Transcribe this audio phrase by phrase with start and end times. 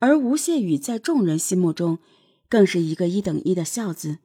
[0.00, 1.98] 而吴谢宇在众人心目中，
[2.48, 4.18] 更是一个一等一的孝子。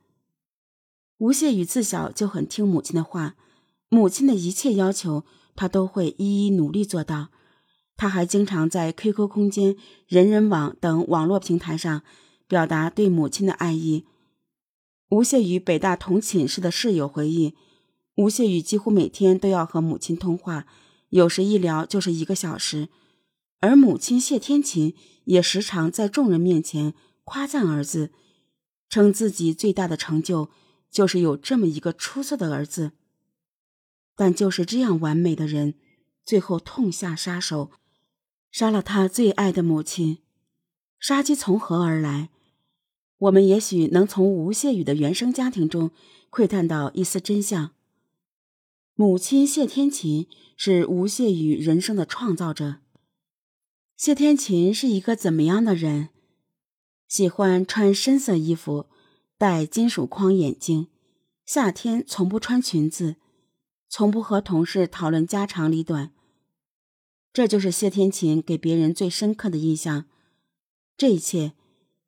[1.17, 3.35] 吴谢宇自小就很听母亲的话，
[3.89, 5.25] 母亲的一切要求，
[5.55, 7.27] 他都会一一努力做到。
[7.97, 9.77] 他还经常在 QQ 空间、
[10.07, 12.03] 人人网等网络平台上
[12.47, 14.05] 表达对母亲的爱意。
[15.09, 17.53] 吴谢宇北大同寝室的室友回忆，
[18.15, 20.65] 吴谢宇几乎每天都要和母亲通话，
[21.09, 22.87] 有时一聊就是一个小时。
[23.65, 28.11] 而母亲谢天琴也时常在众人面前夸赞儿子，
[28.87, 30.51] 称自己最大的成就
[30.91, 32.91] 就是有这么一个出色的儿子。
[34.15, 35.73] 但就是这样完美的人，
[36.23, 37.71] 最后痛下杀手。
[38.51, 40.19] 杀了他最爱的母亲，
[40.99, 42.29] 杀机从何而来？
[43.17, 45.89] 我们也许能从吴谢宇的原生家庭中
[46.29, 47.71] 窥探到一丝真相。
[48.93, 52.84] 母亲谢天琴是吴谢宇人生的创造者。
[53.97, 56.09] 谢天琴是一个怎么样的人？
[57.07, 58.87] 喜欢穿深色衣服，
[59.37, 60.87] 戴金属框眼镜，
[61.45, 63.15] 夏天从不穿裙子，
[63.87, 66.11] 从不和同事讨论家长里短。
[67.31, 70.05] 这就是谢天琴给别人最深刻的印象，
[70.97, 71.53] 这一切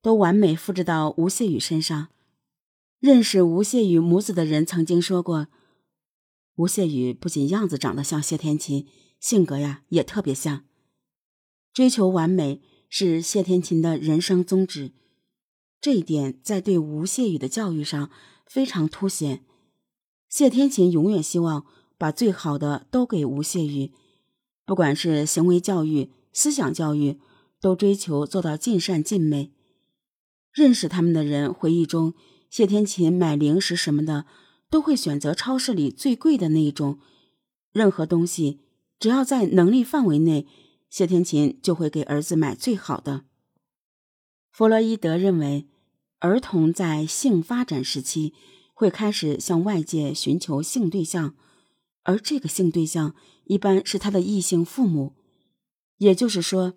[0.02, 2.10] 都完美复制到吴谢宇身上。
[3.00, 5.48] 认识吴谢宇母子的人曾经说过，
[6.56, 8.86] 吴谢宇不仅样子长得像谢天琴，
[9.22, 10.67] 性格呀也特别像。
[11.78, 14.94] 追求完美是谢天琴的人生宗旨，
[15.80, 18.09] 这一点在对吴谢宇的教育上
[18.47, 19.45] 非常凸显。
[20.28, 23.92] 谢天琴永远希望把最好的都给吴谢宇。
[24.66, 27.20] 不管是行为教育、思想教育，
[27.61, 29.52] 都追求做到尽善尽美。
[30.52, 32.16] 认识他们的人回忆中，
[32.50, 34.25] 谢天琴买零食什么的，
[34.72, 36.98] 都会选择超市里最贵的那一种。
[37.72, 38.61] 任何东西，
[39.00, 40.48] 只要在能力范围内，
[40.90, 43.26] 谢天琴就会给儿子买最好的。
[44.52, 45.68] 弗洛伊德认为，
[46.20, 48.34] 儿童在性发展时期
[48.74, 51.36] 会开始向外界寻求性对象，
[52.04, 53.16] 而这个性对象。
[53.50, 55.16] 一般是他的异性父母，
[56.00, 56.73] 也就是说，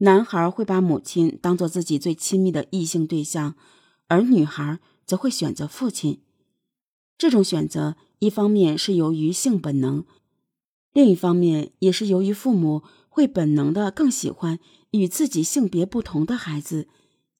[0.00, 3.54] 男孩会把母亲当做自己最亲密的异性对象，
[4.06, 6.20] 而女孩则会选择父亲。
[7.16, 10.04] 这种选择，一方面是由于性本能，
[10.92, 14.58] 另一方面也是由于父母会本能的更喜欢
[14.92, 16.88] 与自己性别不同的孩子，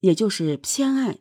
[0.01, 1.21] 也就是偏爱。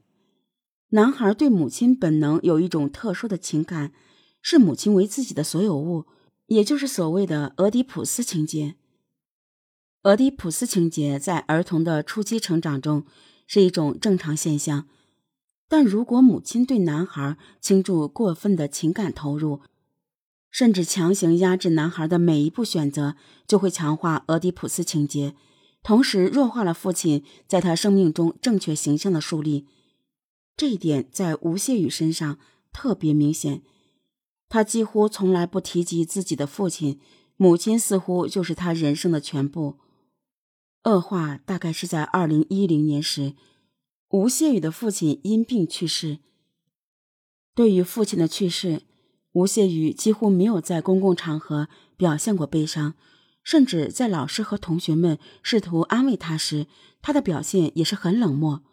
[0.90, 3.94] 男孩对母亲本能有一种特殊的情感，
[4.42, 6.08] 视母亲为自己的所有物。
[6.48, 8.74] 也就是所谓的俄狄浦斯情节。
[10.02, 13.06] 俄狄浦斯情节在儿童的初期成长中
[13.46, 14.88] 是一种正常现象，
[15.68, 19.62] 但如果母亲对男孩倾注过分的情感投入，
[20.52, 23.16] 甚至强行压制男孩的每一步选择，
[23.48, 25.36] 就会强化俄狄浦斯情节，
[25.84, 29.68] 同时弱化了父亲在他生命中正确形象的树立。
[30.58, 32.38] 这一点在吴谢宇身上
[32.74, 33.62] 特别明显。
[34.50, 37.00] 他几乎从来不提及自己的父亲，
[37.38, 39.78] 母亲似乎就是他人生的全部。
[40.86, 43.36] 恶化大概是在二零一零年时，
[44.10, 46.18] 吴谢宇的父亲因病去世。
[47.54, 48.82] 对于父亲的去世，
[49.40, 52.96] 吴谢宇几乎没有在公共场合表现过悲伤，
[53.44, 56.68] 甚至在老师和同学们试图安慰他时，
[57.02, 58.64] 他的表现也是很冷漠。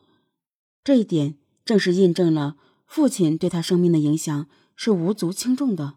[0.83, 2.57] 这一点正是印证了
[2.87, 4.47] 父亲对他生命的影响。
[4.79, 5.95] 是无足轻重的，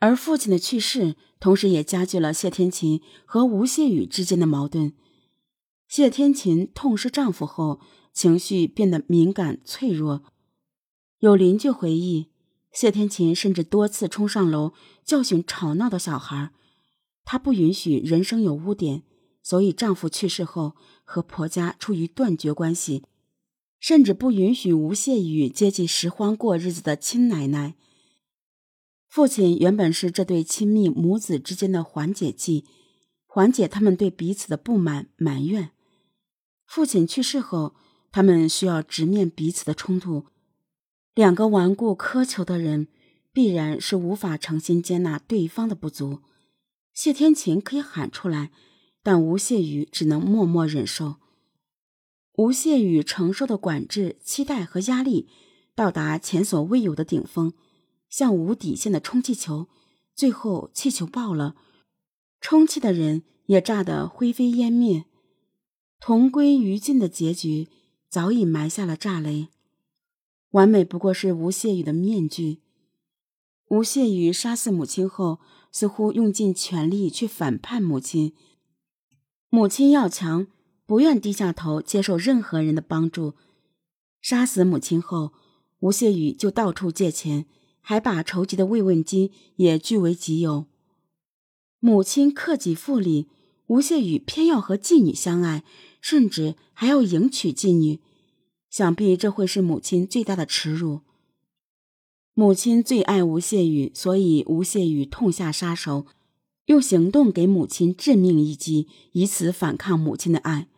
[0.00, 4.92] 而父亲的去世，同时也加剧了谢天琴和吴谢宇之间的矛盾。
[5.88, 7.80] 谢天琴痛失丈夫后，
[8.12, 10.24] 情绪变得敏感脆弱。
[11.20, 12.26] 有邻居回忆，
[12.72, 14.72] 谢天琴甚至多次冲上楼
[15.04, 16.52] 教训吵闹的小孩。
[17.24, 19.02] 她不允许人生有污点，
[19.42, 23.04] 所以丈夫去世后和婆家处于断绝关系。
[23.78, 27.76] 甚至不允许吴谢宇接济拾荒过日子的亲奶奶。
[29.08, 32.66] 父亲原本是这对亲密母子之间的缓解剂，
[33.24, 35.70] 缓解他们对彼此的不满埋怨。
[36.66, 37.74] 父亲去世后，
[38.12, 40.26] 他们需要直面彼此的冲突。
[41.20, 42.88] 两个顽固苛求的人，
[43.30, 46.20] 必然是无法诚心接纳对方的不足。
[46.94, 48.50] 谢天琴可以喊出来，
[49.02, 51.16] 但吴谢宇只能默默忍受。
[52.38, 55.28] 吴谢宇承受的管制、期待和压力，
[55.74, 57.52] 到达前所未有的顶峰，
[58.08, 59.68] 像无底线的充气球。
[60.14, 61.54] 最后，气球爆了，
[62.40, 65.04] 充气的人也炸得灰飞烟灭。
[66.00, 67.68] 同归于尽的结局
[68.08, 69.48] 早已埋下了炸雷。
[70.50, 72.60] 完美不过是吴谢宇的面具。
[73.68, 75.40] 吴谢宇杀死母亲后，
[75.72, 78.32] 似乎用尽全力去反叛母亲。
[79.48, 80.46] 母亲要强。
[80.86, 83.34] 不愿低下头接受任何人的帮助。
[84.20, 85.32] 杀死母亲后，
[85.78, 87.46] 吴谢宇就到处借钱，
[87.80, 90.66] 还把筹集的慰问金也据为己有。
[91.78, 93.28] 母亲克己复礼，
[93.68, 95.62] 吴谢宇偏要和妓女相爱，
[96.00, 98.00] 甚至还要迎娶妓女。
[98.70, 101.00] 想必这会是母亲最大的耻辱。
[102.32, 106.06] 母亲最爱吴谢宇，所以吴谢宇痛下杀手，
[106.66, 110.68] 用行动给母亲致命一击，以此反抗母亲的爱。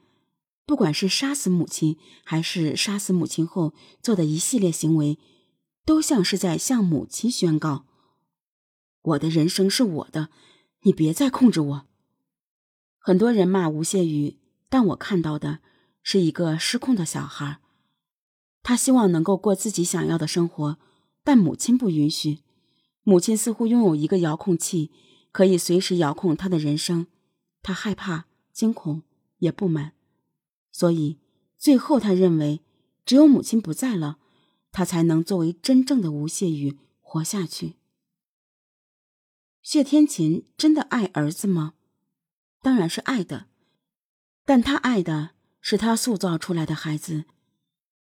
[0.65, 5.19] 不管是杀死母亲，还是杀死母亲后做的一系列行为，
[5.85, 7.85] 都像是在向母亲宣告
[9.03, 10.31] ：“我的人生是我的，
[10.83, 11.87] 你别再控制我。”
[12.99, 14.39] 很多人骂吴谢宇，
[14.71, 15.59] 但我看到的
[16.03, 17.59] 是一个失控的小孩。
[18.63, 20.79] 他希望能够过自己想要的生活，
[21.25, 22.41] 但母亲不允许。
[23.03, 24.93] 母亲似乎拥有一个遥控器，
[25.33, 27.09] 可以随时遥控他的人生。
[27.61, 29.03] 他害怕、惊恐，
[29.39, 29.93] 也不满。
[30.71, 31.19] 所以，
[31.59, 32.61] 最后他认为，
[33.05, 34.19] 只有母亲不在了，
[34.71, 37.75] 他才能作为真正的吴谢宇活下去。
[39.63, 41.75] 谢天琴真的爱儿子吗？
[42.63, 43.47] 当然是爱的，
[44.45, 45.31] 但他爱的
[45.61, 47.25] 是他塑造出来的孩子，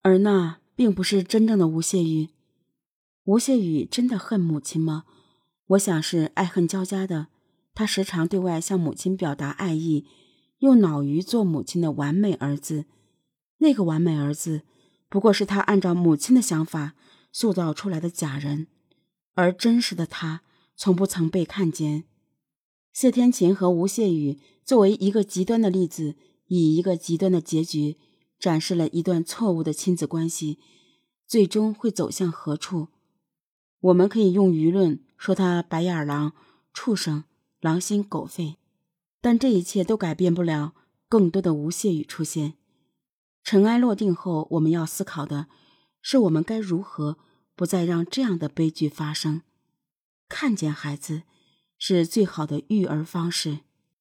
[0.02, 2.30] 而那并不是真正的吴谢宇。
[3.26, 5.04] 吴谢宇真的恨母亲吗？
[5.68, 7.28] 我想是爱恨交加的。
[7.74, 10.06] 他时常对外向母亲表达爱意。
[10.60, 12.86] 用脑鱼做母亲的完美儿子，
[13.60, 14.64] 那个完美儿子
[15.08, 16.96] 不过是他按照母亲的想法
[17.32, 18.66] 塑造出来的假人，
[19.36, 20.42] 而真实的他
[20.76, 22.06] 从不曾被看见。
[22.92, 26.16] 谢天琴和吴谢宇作为一个极端的例子，
[26.48, 27.98] 以一个极端的结局
[28.40, 30.60] 展示了一段错误的亲子关系，
[31.26, 32.90] 最终会走向何处？
[33.80, 36.34] 我们可以用舆论说他白眼狼、
[36.74, 37.24] 畜生、
[37.60, 38.58] 狼心狗肺。
[39.20, 40.74] 但这一切都改变不了
[41.10, 42.54] 更多的无谢语出现。
[43.44, 45.48] 尘埃落定后，我们要思考的
[46.02, 47.18] 是，我们该如何
[47.56, 49.42] 不再让这样的悲剧发生？
[50.30, 51.24] 看见孩子，
[51.78, 53.60] 是最好的育儿方式。